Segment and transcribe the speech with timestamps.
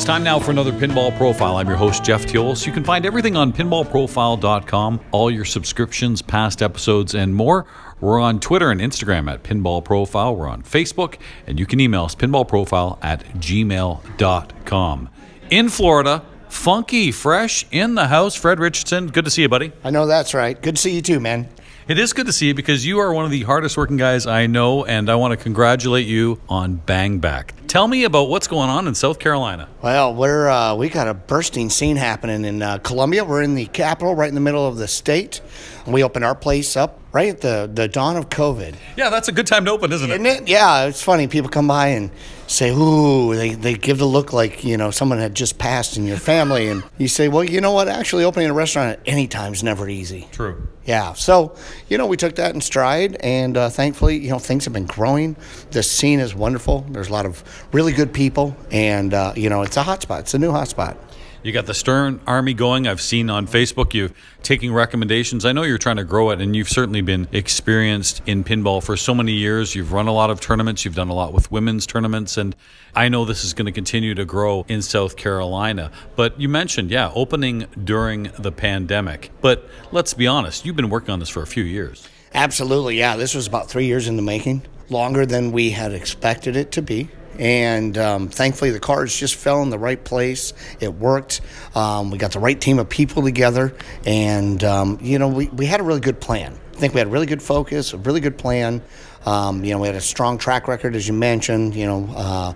[0.00, 1.56] It's time now for another Pinball Profile.
[1.56, 2.66] I'm your host, Jeff Teolis.
[2.66, 7.66] You can find everything on pinballprofile.com, all your subscriptions, past episodes, and more.
[8.00, 10.34] We're on Twitter and Instagram at Pinball Profile.
[10.34, 15.08] We're on Facebook, and you can email us pinballprofile at gmail.com.
[15.50, 19.08] In Florida, funky, fresh, in the house, Fred Richardson.
[19.08, 19.70] Good to see you, buddy.
[19.84, 20.60] I know that's right.
[20.60, 21.46] Good to see you too, man.
[21.90, 24.24] It is good to see you because you are one of the hardest working guys
[24.24, 27.52] I know, and I want to congratulate you on Bang Back.
[27.70, 29.68] Tell me about what's going on in South Carolina.
[29.80, 33.24] Well, we're uh, we got a bursting scene happening in uh, Columbia.
[33.24, 35.40] We're in the capital, right in the middle of the state.
[35.86, 38.74] We opened our place up right at the, the dawn of COVID.
[38.96, 40.20] Yeah, that's a good time to open, isn't it?
[40.20, 40.48] Isn't it?
[40.48, 41.26] Yeah, it's funny.
[41.26, 42.10] People come by and
[42.46, 46.06] say, "Ooh," they, they give the look like you know someone had just passed in
[46.06, 47.88] your family, and you say, "Well, you know what?
[47.88, 50.68] Actually, opening a restaurant at any time is never easy." True.
[50.84, 51.54] Yeah, so
[51.88, 54.86] you know we took that in stride, and uh, thankfully, you know things have been
[54.86, 55.36] growing.
[55.70, 56.86] The scene is wonderful.
[56.90, 60.20] There's a lot of really good people, and uh, you know it's a hot spot.
[60.20, 60.96] It's a new hot spot.
[61.42, 62.86] You got the Stern Army going.
[62.86, 64.10] I've seen on Facebook you
[64.42, 65.46] taking recommendations.
[65.46, 68.94] I know you're trying to grow it, and you've certainly been experienced in pinball for
[68.94, 69.74] so many years.
[69.74, 70.84] You've run a lot of tournaments.
[70.84, 72.54] You've done a lot with women's tournaments, and
[72.94, 75.90] I know this is going to continue to grow in South Carolina.
[76.14, 79.30] But you mentioned, yeah, opening during the pandemic.
[79.40, 82.06] But let's be honest, you've been working on this for a few years.
[82.34, 83.16] Absolutely, yeah.
[83.16, 86.82] This was about three years in the making, longer than we had expected it to
[86.82, 87.08] be.
[87.40, 90.52] And um, thankfully, the cards just fell in the right place.
[90.78, 91.40] It worked.
[91.74, 93.74] Um, we got the right team of people together.
[94.04, 96.54] And, um, you know, we, we had a really good plan.
[96.74, 98.82] I think we had a really good focus, a really good plan.
[99.24, 102.52] Um, you know, we had a strong track record, as you mentioned, you know, uh,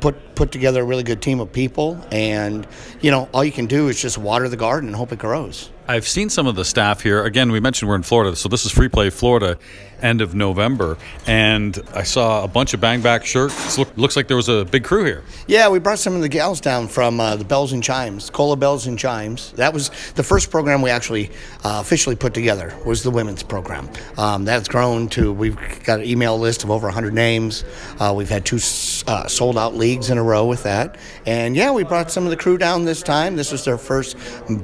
[0.00, 2.64] put put together a really good team of people and
[3.00, 5.68] you know all you can do is just water the garden and hope it grows
[5.90, 7.24] I've seen some of the staff here.
[7.24, 9.56] Again, we mentioned we're in Florida, so this is Free Play Florida,
[10.02, 13.78] end of November, and I saw a bunch of Bang Back shirts.
[13.78, 15.24] Look, looks like there was a big crew here.
[15.46, 18.54] Yeah, we brought some of the gals down from uh, the Bells and Chimes, Cola
[18.54, 19.52] Bells and Chimes.
[19.52, 21.30] That was the first program we actually
[21.64, 22.76] uh, officially put together.
[22.84, 23.88] Was the women's program.
[24.18, 27.64] Um, that's grown to we've got an email list of over 100 names.
[27.98, 28.58] Uh, we've had two
[29.06, 30.96] uh, sold out leagues in a row with that,
[31.26, 33.36] and yeah, we brought some of the crew down this time.
[33.36, 34.16] This was their first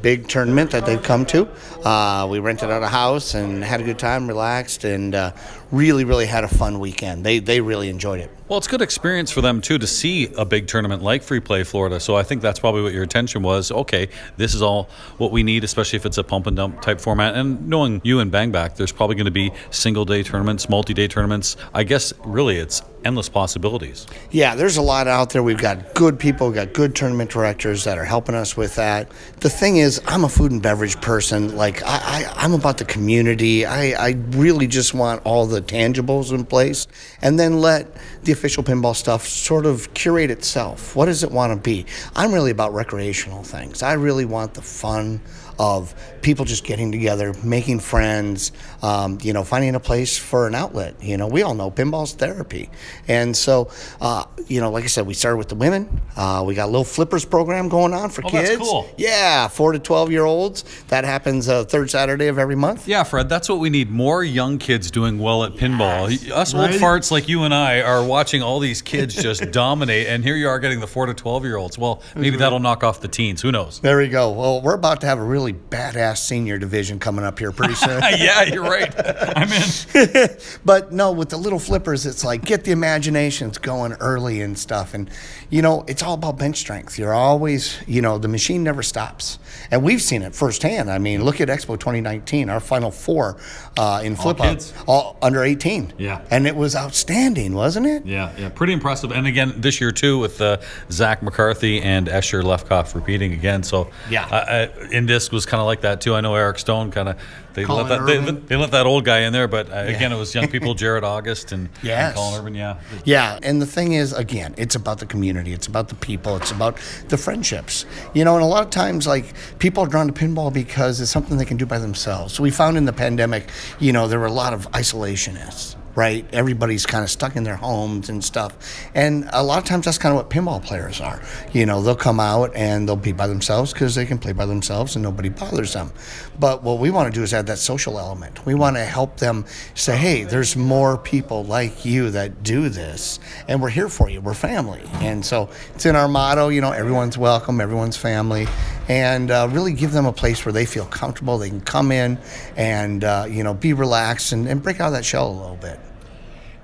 [0.03, 1.49] big tournament that they've come to.
[1.85, 5.33] Uh, we rented out a house and had a good time, relaxed, and uh,
[5.73, 7.25] really, really had a fun weekend.
[7.25, 8.31] They they really enjoyed it.
[8.47, 11.65] Well, it's good experience for them too to see a big tournament like Free Play
[11.65, 11.99] Florida.
[11.99, 13.71] So I think that's probably what your intention was.
[13.71, 17.01] Okay, this is all what we need, especially if it's a pump and dump type
[17.01, 17.35] format.
[17.35, 21.09] And knowing you and Bangback, there's probably going to be single day tournaments, multi day
[21.09, 21.57] tournaments.
[21.73, 24.06] I guess really it's endless possibilities.
[24.31, 25.42] Yeah, there's a lot out there.
[25.42, 29.10] We've got good people, we've got good tournament directors that are helping us with that.
[29.41, 31.56] The thing is, I'm a food and beverage person.
[31.56, 33.66] Like I, I, am about the community.
[33.66, 36.87] I, I really just want all the tangibles in place,
[37.22, 37.94] and then let
[38.25, 40.97] the official pinball stuff sort of curate itself.
[40.97, 41.86] What does it want to be?
[42.16, 43.82] I'm really about recreational things.
[43.82, 45.21] I really want the fun
[45.59, 50.54] of people just getting together, making friends, um, you know, finding a place for an
[50.54, 50.94] outlet.
[51.03, 52.70] You know, we all know pinball's therapy.
[53.09, 53.70] And so,
[54.00, 56.00] uh, you know, like I said, we started with the women.
[56.16, 58.48] Uh, we got a little flippers program going on for Oh, kids.
[58.50, 58.88] that's cool.
[58.97, 60.65] Yeah, four to 12 year olds.
[60.88, 62.88] That happens uh, third Saturday of every month.
[62.88, 63.91] Yeah, Fred, that's what we need.
[63.91, 66.31] More young kids doing well at pinball.
[66.32, 70.25] Us old farts like you and I are watching all these kids just dominate, and
[70.25, 71.78] here you are getting the 4 to 12 year olds.
[71.78, 73.42] Well, maybe that'll knock off the teens.
[73.42, 73.81] Who knows?
[73.81, 74.31] There we go.
[74.31, 78.00] Well, we're about to have a really badass senior division coming up here pretty soon.
[78.19, 78.93] yeah, you're right.
[79.37, 80.28] I'm in.
[80.65, 84.94] but no, with the little flippers, it's like get the imaginations going early and stuff.
[84.94, 85.10] And,
[85.50, 86.99] you know, it's all about bench strength.
[86.99, 89.38] You're always, you know, the machine never stops.
[89.71, 90.91] And we've seen it firsthand.
[90.91, 93.37] I mean, look at Expo 2019, our final four
[93.77, 94.72] uh, in flip kids?
[94.87, 95.94] all under 18.
[95.99, 96.21] Yeah.
[96.31, 98.04] And it was outstanding, wasn't it?
[98.06, 99.12] Yeah, yeah, pretty impressive.
[99.12, 100.59] And again, this year too, with uh,
[100.91, 103.62] Zach McCarthy and Escher Lefkoff repeating again.
[103.62, 104.27] So Yeah.
[104.27, 106.15] uh, uh, in this was kind of like that too.
[106.15, 107.19] I know Eric Stone kind of
[107.55, 110.12] they Colin let that they, they let that old guy in there, but uh, again,
[110.12, 111.69] it was young people, Jared August and,
[112.09, 112.54] and Colin Irvin.
[112.54, 116.36] Yeah, Yeah, and the thing is, again, it's about the community, it's about the people,
[116.36, 116.78] it's about
[117.09, 117.86] the friendships.
[118.13, 121.10] You know, and a lot of times, like, people are drawn to pinball because it's
[121.10, 122.34] something they can do by themselves.
[122.34, 125.77] So we found in the pandemic, you know, there were a lot of isolationists.
[125.97, 128.57] Right, everybody's kind of stuck in their homes and stuff,
[128.97, 131.23] and a lot of times that's kind of what pinball players are.
[131.53, 134.45] You know, they'll come out and they'll be by themselves because they can play by
[134.45, 135.93] themselves and nobody bothers them.
[136.41, 138.45] But what we want to do is add that social element.
[138.45, 139.45] We want to help them
[139.75, 144.21] say, "Hey, there's more people like you that do this, and we're here for you.
[144.21, 146.49] We're family." And so it's in our motto.
[146.49, 148.49] You know, everyone's welcome, everyone's family,
[148.89, 151.39] and uh, really give them a place where they feel comfortable.
[151.39, 152.19] They can come in
[152.57, 155.57] and uh, you know be relaxed and, and break out of that shell a little
[155.57, 155.81] bit.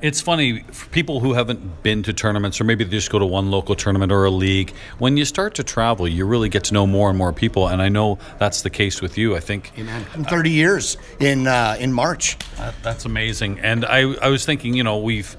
[0.02, 3.26] It's funny for people who haven't been to tournaments, or maybe they just go to
[3.26, 4.72] one local tournament or a league.
[4.99, 7.82] When you start to travel, you really get to know more and more people, and
[7.82, 9.37] I know that's the case with you.
[9.37, 10.05] I think Amen.
[10.05, 12.38] 30 years in uh, in March.
[12.56, 13.61] that, that's amazing.
[13.61, 15.37] And I, I was thinking, you know, we've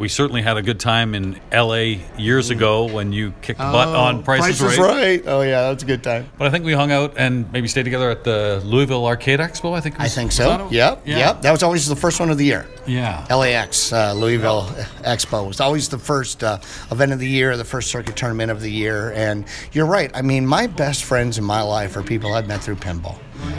[0.00, 2.00] we certainly had a good time in L.A.
[2.16, 4.78] years ago when you kicked butt on Price, Price is right.
[4.78, 5.22] right.
[5.26, 6.26] Oh yeah, that's a good time.
[6.38, 9.74] But I think we hung out and maybe stayed together at the Louisville Arcade Expo.
[9.74, 10.00] I think.
[10.00, 10.48] I think so.
[10.48, 10.72] that?
[10.72, 11.18] Yep, Yeah.
[11.18, 11.42] yep.
[11.42, 12.66] That was always the first one of the year.
[12.86, 13.26] Yeah.
[13.30, 14.62] LAX, uh, Louisville
[15.02, 16.58] Expo was always the first uh,
[16.90, 19.12] event of the year, the first circuit tournament of the year.
[19.12, 20.10] And you're right.
[20.14, 23.18] I mean, my best friends in my life are people I've met through pinball.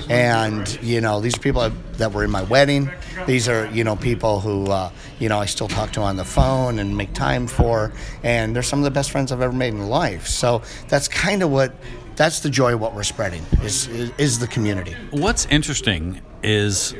[0.10, 2.92] And, you know, these people that were in my wedding.
[3.26, 6.26] These are, you know, people who, uh, you know, I still talk to on the
[6.26, 7.94] phone and make time for.
[8.24, 10.28] And they're some of the best friends I've ever made in life.
[10.28, 11.74] So that's kind of what.
[12.18, 14.96] That's the joy of what we're spreading is, is, is the community.
[15.12, 16.94] What's interesting is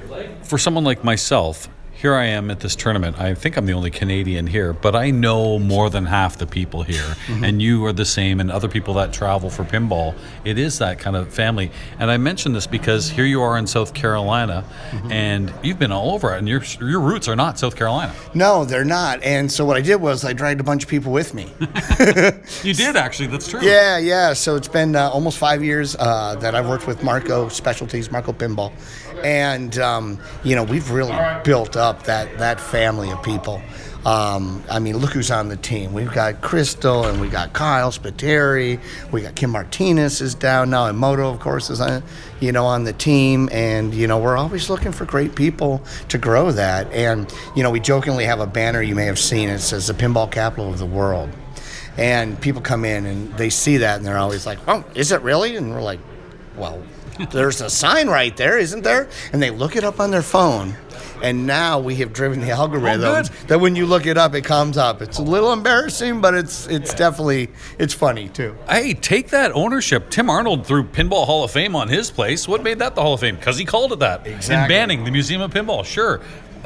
[0.44, 1.68] for someone like myself,
[2.02, 3.20] here I am at this tournament.
[3.20, 6.84] I think I'm the only Canadian here, but I know more than half the people
[6.84, 7.02] here.
[7.32, 7.44] Mm-hmm.
[7.46, 10.16] And you are the same, and other people that travel for pinball.
[10.44, 11.72] It is that kind of family.
[12.00, 15.12] And I mention this because here you are in South Carolina, Mm-hmm.
[15.12, 18.14] and you've been all over it, and your, your roots are not South Carolina.
[18.34, 19.22] No, they're not.
[19.24, 21.52] And so what I did was I dragged a bunch of people with me.
[22.64, 23.28] You did, actually.
[23.28, 23.62] That's true.
[23.62, 24.34] Yeah, yeah.
[24.34, 28.34] So it's been uh, almost five years uh, that I've worked with Marco Specialties, Marco
[28.34, 28.72] Pinball,
[29.24, 33.62] and um, you know we've really built up that that family of people.
[34.04, 35.94] Um, I mean, look who's on the team.
[35.94, 38.80] We've got Crystal and we got Kyle Spiteri.
[39.12, 42.02] We got Kim Martinez is down now, and Moto, of course, is on,
[42.40, 43.48] you know on the team.
[43.52, 46.92] And you know we're always looking for great people to grow that.
[46.92, 49.50] And you know we jokingly have a banner you may have seen.
[49.50, 51.30] It says the Pinball Capital of the World
[51.98, 55.22] and people come in and they see that and they're always like, "Oh, is it
[55.22, 56.00] really?" And we're like,
[56.56, 56.82] "Well,
[57.32, 60.76] there's a sign right there, isn't there?" And they look it up on their phone.
[61.22, 63.48] And now we have driven the algorithms oh, good.
[63.48, 65.02] that when you look it up, it comes up.
[65.02, 68.58] It's a little embarrassing, but it's it's definitely it's funny too.
[68.68, 70.10] Hey, take that ownership.
[70.10, 72.48] Tim Arnold threw Pinball Hall of Fame on his place.
[72.48, 73.36] What made that the Hall of Fame?
[73.36, 74.26] Because he called it that.
[74.26, 74.56] Exactly.
[74.56, 75.86] In Banning, the Museum of Pinball.
[75.86, 76.22] Sure.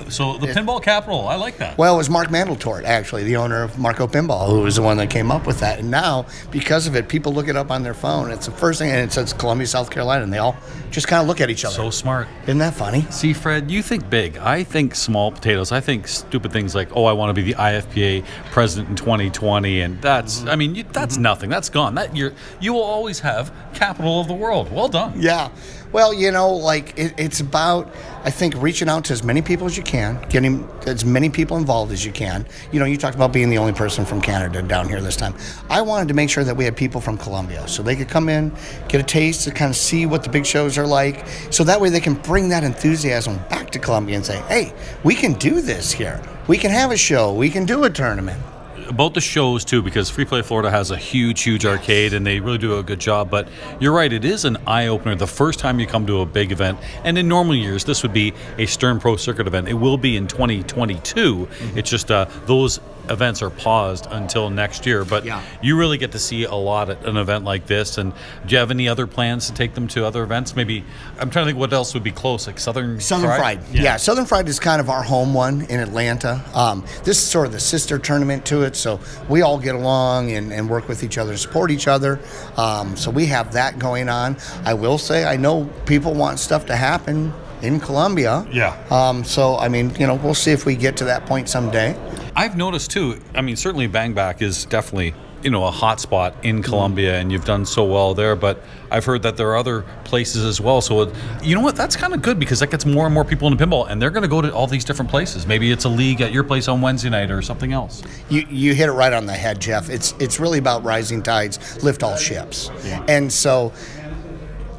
[0.10, 1.78] So the Pinball Capital, I like that.
[1.78, 4.98] Well, it was Mark Mandeltort, actually, the owner of Marco Pinball, who was the one
[4.98, 5.80] that came up with that.
[5.80, 8.30] And now, because of it, people look it up on their phone.
[8.30, 10.56] It's the first thing, and it says Columbia, South Carolina, and they all
[10.92, 11.76] just kind of look at each other.
[11.76, 12.28] So smart.
[12.44, 13.02] Isn't that funny?
[13.10, 14.38] See, Fred, you think big.
[14.38, 15.72] I think small potatoes.
[15.72, 19.82] I think stupid things like, oh, I want to be the IFPA president in 2020,
[19.82, 20.50] and that's, mm-hmm.
[20.50, 21.24] I mean, you, that's mm-hmm.
[21.24, 21.50] nothing.
[21.50, 21.96] That's gone.
[21.96, 24.72] That you're, you will always have capital of the world.
[24.72, 25.14] Well done.
[25.22, 25.50] Yeah.
[25.92, 27.94] Well, you know, like it, it's about,
[28.26, 31.58] I think, reaching out to as many people as you can, getting as many people
[31.58, 32.44] involved as you can.
[32.72, 35.36] You know, you talked about being the only person from Canada down here this time.
[35.70, 38.28] I wanted to make sure that we had people from Columbia so they could come
[38.28, 38.52] in,
[38.88, 41.28] get a taste to kind of see what the big shows are like.
[41.52, 44.74] So that way they can bring that enthusiasm back to Columbia and say, hey,
[45.04, 46.20] we can do this here.
[46.48, 47.32] We can have a show.
[47.32, 48.42] We can do a tournament.
[48.88, 52.40] About the shows too, because Free Play Florida has a huge, huge arcade, and they
[52.40, 53.30] really do a good job.
[53.30, 53.48] But
[53.80, 56.52] you're right; it is an eye opener the first time you come to a big
[56.52, 56.80] event.
[57.04, 59.68] And in normal years, this would be a Stern Pro Circuit event.
[59.68, 61.48] It will be in 2022.
[61.76, 62.80] It's just uh, those
[63.10, 65.06] events are paused until next year.
[65.06, 65.42] But Yeah.
[65.62, 67.98] you really get to see a lot at an event like this.
[67.98, 68.14] And
[68.46, 70.56] do you have any other plans to take them to other events?
[70.56, 70.84] Maybe
[71.20, 73.62] I'm trying to think what else would be close, like Southern Southern Fried.
[73.72, 73.98] Yeah.
[73.98, 76.44] Southern Fried is kind of our home one in Atlanta.
[76.54, 80.32] Um, this is sort of the sister tournament to it, so we all get along
[80.32, 82.20] and, and work with each other, support each other.
[82.58, 84.38] Um, so we have that going on.
[84.66, 88.46] I will say, I know people want stuff to happen in Columbia.
[88.52, 88.78] Yeah.
[88.90, 91.96] Um, so, I mean, you know, we'll see if we get to that point someday.
[92.36, 93.20] I've noticed too.
[93.34, 95.14] I mean, certainly Bang Back is definitely
[95.46, 98.36] you know a hot spot in Columbia, and you've done so well there.
[98.36, 100.82] But I've heard that there are other places as well.
[100.82, 101.76] So it, you know what?
[101.76, 104.10] That's kind of good because that gets more and more people into pinball, and they're
[104.10, 105.46] going to go to all these different places.
[105.46, 108.02] Maybe it's a league at your place on Wednesday night or something else.
[108.28, 109.90] You, you hit it right on the head, Jeff.
[109.90, 112.72] It's it's really about rising tides lift all ships,
[113.08, 113.72] and so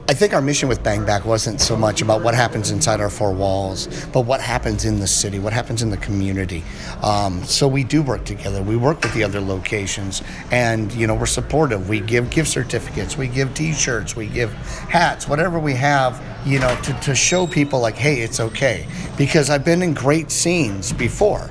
[0.09, 3.11] I think our mission with Bang Back wasn't so much about what happens inside our
[3.11, 6.63] four walls, but what happens in the city, what happens in the community.
[7.03, 8.63] Um, so we do work together.
[8.63, 10.23] We work with the other locations,
[10.53, 11.89] and you know we're supportive.
[11.89, 16.81] We give gift certificates, we give T-shirts, we give hats, whatever we have, you know,
[16.83, 18.87] to, to show people like, hey, it's okay.
[19.19, 21.51] Because I've been in great scenes before.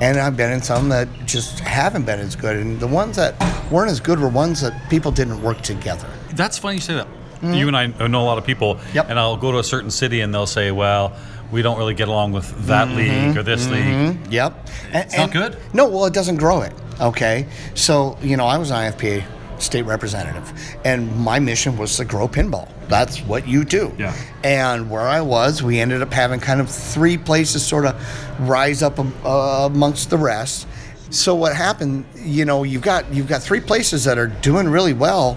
[0.00, 2.56] And I've been in some that just haven't been as good.
[2.56, 3.38] And the ones that
[3.70, 6.08] weren't as good were ones that people didn't work together.
[6.32, 7.06] That's funny you say that.
[7.42, 8.96] You and I know a lot of people, Mm-hmm.
[8.96, 9.06] Yep.
[9.10, 11.12] and I'll go to a certain city and they'll say, "Well,
[11.50, 12.96] we don't really get along with that Mm-hmm.
[13.28, 14.68] league or this league." Yep.
[14.92, 15.56] And, It's not good?
[15.72, 16.72] No, well, it doesn't grow it.
[17.00, 17.46] Okay.
[17.74, 19.24] So, you know, I was an IFPA
[19.58, 20.52] state representative,
[20.84, 22.68] and my mission was to grow pinball.
[22.88, 23.92] That's what you do.
[23.98, 24.14] Yeah.
[24.42, 27.94] And where I was, we ended up having kind of three places sort of
[28.40, 30.66] rise up uh, amongst the rest.
[31.10, 32.04] So what happened?
[32.16, 35.36] You know, you've got you've got three places that are doing really well,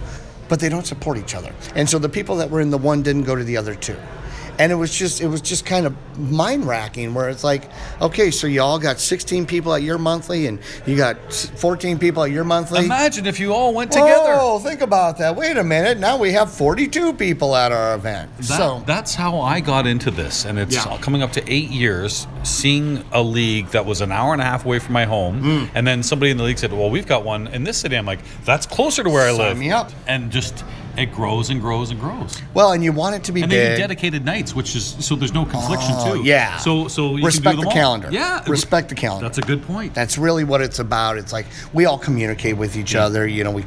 [0.53, 1.51] but they don't support each other.
[1.73, 3.97] And so the people that were in the one didn't go to the other two
[4.59, 7.69] and it was just it was just kind of mind racking where it's like
[8.01, 12.23] okay so you all got 16 people at your monthly and you got 14 people
[12.23, 14.35] at your monthly Imagine if you all went together.
[14.39, 18.29] oh think about that wait a minute now we have 42 people at our event
[18.37, 20.97] That- so that's how I got into this, and it's Yeah.
[21.01, 22.27] coming up to eight years.
[22.43, 25.69] Seeing a league that was an hour and a half away from my home, Mm.
[25.75, 28.05] and then somebody in the league said, "Well, we've got one in this city." I'm
[28.05, 29.91] like, "That's closer to where I live." me up.
[30.07, 30.63] And just
[30.97, 32.39] it grows and grows and grows.
[32.53, 35.33] well and you want it to be And do dedicated nights, which is so there's
[35.33, 36.23] no confliction Oh, too.
[36.23, 36.57] yeah.
[36.57, 37.73] So so you Respect can do them the all.
[37.73, 38.09] calendar.
[38.11, 38.43] Yeah.
[38.47, 39.25] Respect the calendar.
[39.27, 39.93] That's a good point.
[39.93, 41.17] That's really what it's about.
[41.17, 43.25] It's like we all communicate with each other.
[43.27, 43.63] You know, we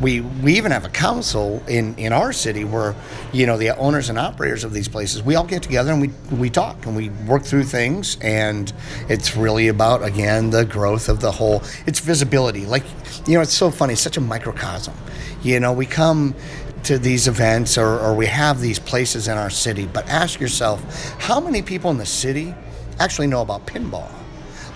[0.00, 2.94] we we even have a council in in our city where
[3.32, 5.22] you know the owners and operators of these places.
[5.22, 8.16] We all get together and we we talk and we work through things.
[8.20, 8.72] And
[9.08, 11.62] it's really about again the growth of the whole.
[11.86, 12.66] It's visibility.
[12.66, 12.84] Like
[13.26, 13.94] you know, it's so funny.
[13.94, 14.94] It's such a microcosm.
[15.42, 16.34] You know, we come
[16.86, 20.82] to these events or, or we have these places in our city, but ask yourself,
[21.20, 22.54] how many people in the city
[22.98, 24.10] actually know about pinball?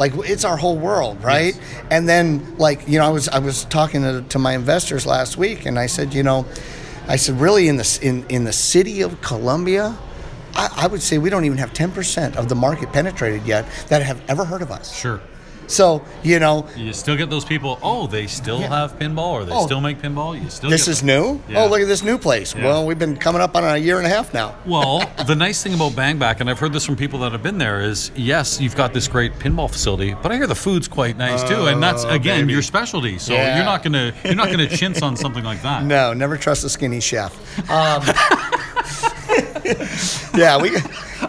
[0.00, 3.66] like it's our whole world right and then like you know i was i was
[3.66, 6.46] talking to, to my investors last week and i said you know
[7.06, 9.96] i said really in the in, in the city of columbia
[10.54, 14.02] I, I would say we don't even have 10% of the market penetrated yet that
[14.02, 15.20] have ever heard of us sure.
[15.70, 17.78] So you know You still get those people.
[17.82, 18.68] Oh, they still Yeah.
[18.80, 19.64] have pinball, or they Oh.
[19.66, 20.40] still make pinball.
[20.42, 20.70] You still.
[20.70, 21.62] this is new Yeah.
[21.62, 22.64] oh look at this new place Yeah.
[22.66, 25.62] well we've been coming up on a year and a half now Well, the nice
[25.62, 28.10] thing about Bang Back, and I've heard this from people that have been there, is
[28.14, 31.66] yes, you've got this great pinball facility, but I hear the food's quite nice too,
[31.66, 32.52] and that's again baby.
[32.54, 33.18] your specialty.
[33.18, 35.84] So you're not gonna you're not gonna chintz on something like that.
[35.84, 37.32] no never trust a skinny chef
[37.70, 38.02] um,
[40.36, 40.70] yeah we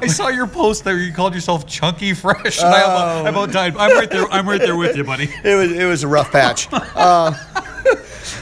[0.01, 0.97] I saw your post there.
[0.97, 3.75] You called yourself Chunky Fresh, and I about, I about died.
[3.77, 4.25] I'm right there.
[4.31, 5.29] I'm right there with you, buddy.
[5.43, 6.67] it was it was a rough patch.
[6.71, 7.33] uh,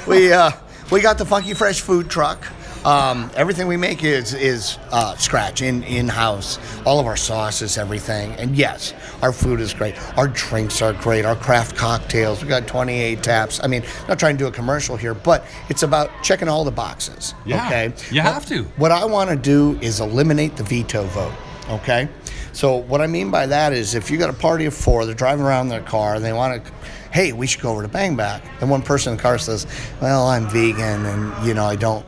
[0.07, 0.51] we uh,
[0.91, 2.45] we got the funky fresh food truck.
[2.85, 6.57] Um, everything we make is is uh, scratch in in house.
[6.85, 9.95] All of our sauces, everything, and yes, our food is great.
[10.17, 11.25] Our drinks are great.
[11.25, 12.41] Our craft cocktails.
[12.41, 13.59] We got 28 taps.
[13.61, 16.71] I mean, not trying to do a commercial here, but it's about checking all the
[16.71, 17.33] boxes.
[17.45, 18.63] Yeah, okay, you have to.
[18.77, 21.33] What I want to do is eliminate the veto vote.
[21.69, 22.09] Okay.
[22.51, 25.13] So what I mean by that is if you got a party of four, they're
[25.15, 26.71] driving around in their car, and they want to,
[27.11, 28.43] hey, we should go over to Bang Back.
[28.59, 29.67] And one person in the car says,
[30.01, 32.05] well, I'm vegan, and you know I don't.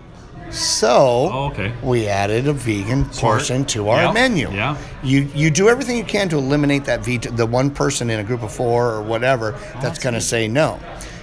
[0.49, 1.71] So Oh, okay.
[1.81, 4.51] we added a vegan portion to our menu.
[4.51, 4.77] Yeah.
[5.01, 8.23] You you do everything you can to eliminate that veto, the one person in a
[8.23, 9.51] group of four or whatever
[9.81, 10.77] that's going to say no.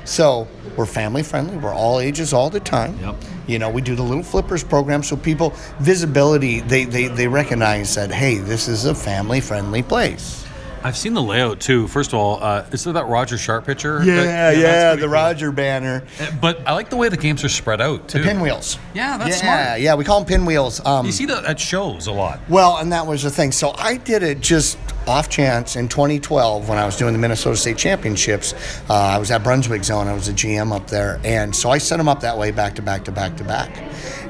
[0.07, 1.59] So we're family friendly.
[1.59, 2.99] We're all ages all the time.
[3.01, 3.17] Yep.
[3.49, 7.95] You know, we do the little flippers program so people visibility they they, they recognize
[7.97, 10.48] that hey, this is a family friendly place.
[10.89, 11.87] I've seen the layout too.
[11.89, 14.01] First of all, uh, is there that Roger Sharp picture?
[14.03, 15.13] Yeah, That- yeah, pretty the cool.
[15.15, 18.23] Roger banner, Uh, But I like the way the games are spread out too.
[18.23, 18.79] pinwheels.
[18.95, 19.81] Yeah, that's yeah, smart.
[19.83, 19.95] yeah.
[19.95, 20.81] We call them pinwheels.
[20.85, 22.41] Um, You see that at shows a lot.
[22.49, 23.53] Well, and that was the thing.
[23.53, 27.57] So I did it just off chance in 2012 when I was doing the Minnesota
[27.57, 28.55] State Championships.
[28.89, 30.09] Uh, I was at Brunswick Zone.
[30.09, 32.75] I was a GM up there, and so I set them up that way, back
[32.77, 33.71] to back to back to back,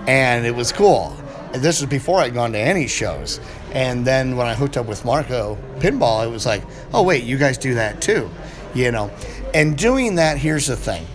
[0.08, 1.16] and it was cool.
[1.52, 3.40] This was before I'd gone to any shows.
[3.72, 6.62] And then when I hooked up with Marco Pinball, it was like,
[6.92, 8.30] oh wait, you guys do that too,
[8.74, 9.10] you know.
[9.54, 11.06] And doing that, here's the thing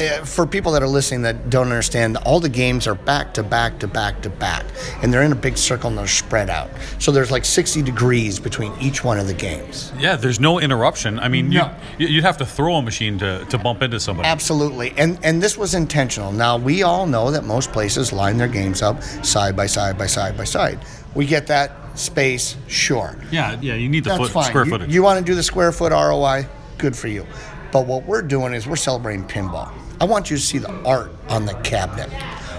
[0.00, 3.42] Eh, for people that are listening that don't understand, all the games are back to
[3.42, 4.64] back to back to back,
[5.02, 6.70] and they're in a big circle and they're spread out.
[7.00, 9.92] So there's like 60 degrees between each one of the games.
[9.98, 11.18] Yeah, there's no interruption.
[11.18, 11.74] I mean, No.
[11.98, 14.28] you, you'd have to throw a machine to, to bump into somebody.
[14.28, 16.30] Absolutely, and and this was intentional.
[16.30, 20.06] Now we all know that most places line their games up side by side by
[20.06, 20.78] side by side.
[21.16, 23.16] We get that space, sure.
[23.32, 24.44] Yeah, yeah, you need the That's foot, fine.
[24.44, 24.86] square you.
[24.86, 26.46] You want to do the square foot ROI?
[26.76, 27.26] Good for you.
[27.72, 29.72] But what we're doing is we're celebrating pinball.
[30.00, 32.10] I want you to see the art on the cabinet.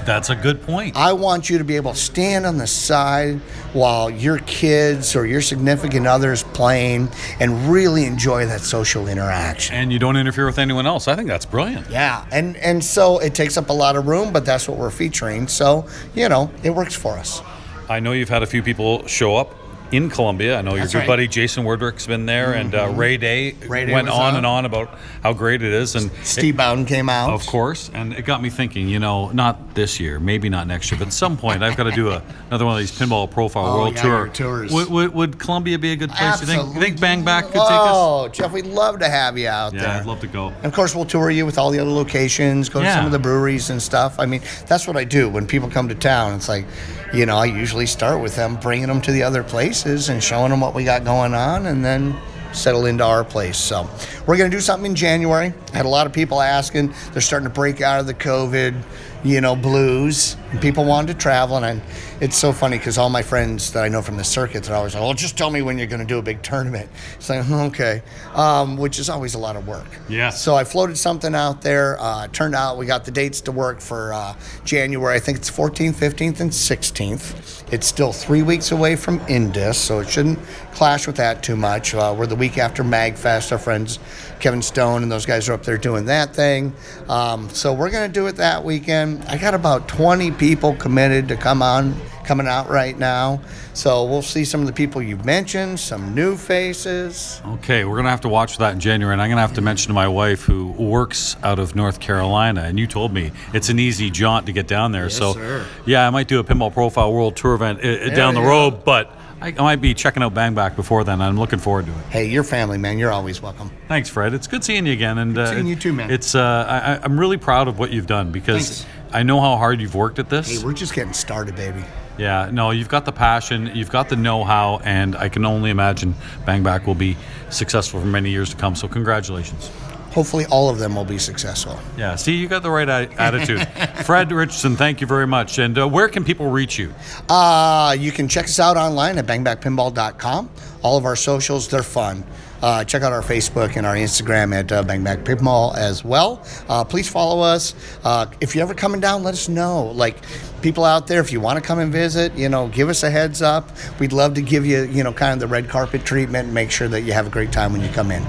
[0.06, 0.96] That's a good point.
[0.96, 3.40] I want you to be able to stand on the side
[3.74, 9.76] while your kids or your significant others playing and really enjoy that social interaction.
[9.76, 11.08] and you don't interfere with anyone else.
[11.08, 11.90] I think that's brilliant.
[11.92, 14.90] Yeah, and and so it takes up a lot of room, but that's what we're
[14.90, 15.48] featuring.
[15.48, 15.86] So
[16.16, 17.42] you know, it works for us.
[17.88, 19.54] I know you've had a few people show up
[19.92, 20.58] in Columbia.
[20.58, 21.08] I know your good right.
[21.08, 24.66] buddy Jason Wardrick's been there, and uh, Ray Day Ray Day went on and on
[24.66, 25.96] about how great it is.
[25.96, 27.32] And Steve Bowden came out.
[27.32, 28.88] Of course, and it got me thinking.
[28.88, 31.84] You know, not this year, maybe not next year, but at some point, I've got
[31.84, 34.72] to do a, another one of these pinball profile Oh, world yeah, tour tours.
[34.72, 36.42] Would, would, would Columbia be a good place?
[36.42, 36.50] You think?
[36.50, 36.82] You Absolutely.
[36.82, 37.90] think Bang Back could take us?
[37.94, 39.90] Oh, Jeff, we'd love to have you out Yeah, there.
[39.90, 40.48] Yeah, I'd love to go.
[40.50, 43.12] And of course, we'll tour you with all the other locations, go to some of
[43.12, 44.20] the breweries and stuff.
[44.20, 46.34] I mean, that's what I do when people come to town.
[46.36, 46.66] It's like,
[47.14, 50.52] you know, I usually start with them, bringing them to the other places and showing
[50.52, 52.16] them what we got going on, and then
[52.54, 53.58] settle into our place.
[53.58, 53.90] So
[54.26, 55.54] we're going to do something in January.
[55.74, 56.94] I had a lot of people asking.
[57.12, 58.82] They're starting to break out of the COVID,
[59.24, 60.36] you know, blues.
[60.52, 61.82] And people wanted to travel, and I,
[62.22, 64.96] it's so funny because all my friends that I know from the circuit, they're always
[64.96, 67.48] like, "Oh, just tell me when you're going to do a big tournament." It's like,
[67.50, 68.02] okay,
[68.34, 69.88] um, which is always a lot of work.
[70.08, 70.30] Yeah.
[70.30, 71.98] So I floated something out there.
[72.00, 74.36] Uh, turned out we got the dates to work for uh,
[74.66, 75.16] January.
[75.16, 77.64] I think it's 14th, 15th, and 16th.
[77.72, 80.40] It's still three weeks away from Indus, so it shouldn't
[80.74, 81.94] clash with that too much.
[81.94, 83.52] Uh, we're the week after MagFest.
[83.52, 84.00] Our friends
[84.40, 86.74] Kevin Stone and those guys are up there doing that thing.
[87.08, 89.09] Um, so we're going to do it that weekend.
[89.28, 93.42] I got about 20 people committed to come on, coming out right now.
[93.74, 97.42] So we'll see some of the people you've mentioned, some new faces.
[97.46, 99.62] Okay, we're gonna have to watch for that in January, and I'm gonna have to
[99.62, 103.70] mention to my wife who works out of North Carolina, and you told me it's
[103.70, 105.10] an easy jaunt to get down there.
[105.10, 105.66] so, sir.
[105.86, 108.84] yeah, I might do a pinball profile world tour event uh, down the you road,
[108.84, 109.12] but
[109.42, 111.22] I, might be checking out Bang Back before then.
[111.22, 112.06] I'm looking forward to it.
[112.10, 112.98] Hey, your family, man.
[112.98, 113.72] You're always welcome.
[113.88, 114.34] Thanks, Fred.
[114.34, 116.12] It's good seeing you again, and uh, Seeing you too, man.
[116.12, 118.86] It's uh, I, I'm really proud of what you've done because Thanks.
[119.14, 120.50] I know how hard you've worked at this.
[120.50, 121.84] Hey, we're just getting started, baby.
[122.18, 126.16] Yeah, no, you've got the passion, you've got the know-how, and I can only imagine
[126.46, 127.16] Bang Back will be
[127.50, 128.76] successful for many years to come.
[128.76, 129.72] So congratulations.
[130.12, 131.80] Hopefully, all of them will be successful.
[131.98, 133.68] Yeah, see, you got the right attitude.
[134.06, 135.60] Fred Richardson, thank you very much.
[135.60, 136.94] And uh, where can people reach you?
[137.28, 140.50] Uh, you can check us out online at bangbackpinball.com.
[140.82, 142.24] All of our socials, they're fun.
[142.62, 146.46] Uh, check out our Facebook and our Instagram at uh, Bang Back Pinball as well.
[146.68, 147.74] Uh, please follow us.
[148.04, 149.86] Uh, if you're ever coming down, let us know.
[149.96, 150.18] Like
[150.62, 153.10] people out there, if you want to come and visit, you know, give us a
[153.10, 153.70] heads up.
[154.00, 156.72] We'd love to give you, you know, kind of the red carpet treatment and make
[156.72, 158.26] sure that you have a great time when you come in.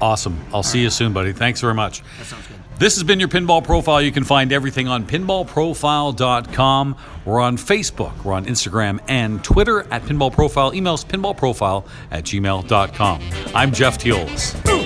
[0.00, 0.38] Awesome.
[0.52, 1.32] I'll see you soon, buddy.
[1.32, 2.02] Thanks very much.
[2.18, 2.54] That sounds good.
[2.78, 4.02] This has been your Pinball Profile.
[4.02, 6.96] You can find everything on pinballprofile.com.
[7.24, 10.72] We're on Facebook, we're on Instagram and Twitter at Pinball Profile.
[10.72, 13.22] Emails pinballprofile at gmail.com.
[13.54, 14.83] I'm Jeff Teolis.